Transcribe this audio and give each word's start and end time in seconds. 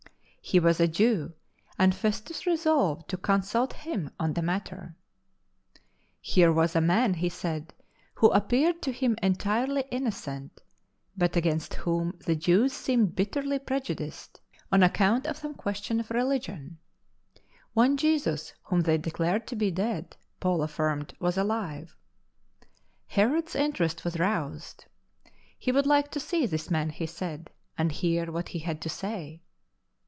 He 0.43 0.59
was 0.59 0.81
a 0.81 0.87
Jew, 0.87 1.31
and 1.79 1.95
Festus 1.95 2.45
resolved 2.45 3.07
to 3.09 3.15
consult 3.15 3.71
him 3.71 4.09
on 4.19 4.33
the 4.33 4.41
matter." 4.41 4.75
AN 4.75 4.83
AMBASSADOR 6.23 6.47
IN 6.49 6.55
BONDS" 6.55 6.75
107 6.75 7.05
Here 7.05 7.05
was 7.05 7.07
a 7.07 7.07
man, 7.07 7.13
he 7.21 7.29
said, 7.29 7.73
who 8.15 8.31
appeared 8.31 8.81
to 8.81 8.91
him 8.91 9.15
entirely 9.23 9.85
innocent, 9.91 10.61
but 11.15 11.37
against 11.37 11.75
whom 11.75 12.19
the 12.25 12.35
Jews 12.35 12.73
seemed 12.73 13.15
bitterly 13.15 13.59
prejudiced 13.59 14.41
on 14.73 14.83
account 14.83 15.25
of 15.25 15.37
some 15.37 15.53
question 15.53 16.01
of 16.01 16.09
religion. 16.11 16.79
One 17.73 17.95
Jesus, 17.95 18.51
whom 18.63 18.81
the}/ 18.81 18.97
declared 18.97 19.47
to 19.47 19.55
be 19.55 19.71
dead, 19.71 20.17
Paul 20.41 20.63
affirmed 20.63 21.13
was 21.17 21.37
ahve. 21.37 21.91
Herod's 23.07 23.55
interest 23.55 24.03
was 24.03 24.19
roused. 24.19 24.83
He 25.57 25.71
would 25.71 25.85
like 25.85 26.11
to 26.11 26.19
see 26.19 26.45
this 26.45 26.69
man, 26.69 26.89
he 26.89 27.05
said, 27.05 27.51
and 27.77 27.89
hear 27.93 28.29
what 28.29 28.49
he 28.49 28.59
had 28.59 28.81
to 28.81 28.89
say. 28.89 29.43